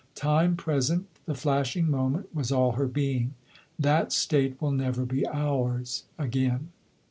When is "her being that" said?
2.71-4.11